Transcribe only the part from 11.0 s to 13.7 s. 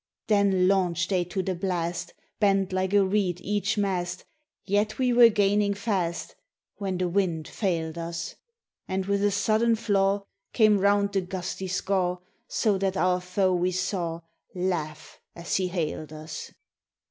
the gusty Skaw, So that our foe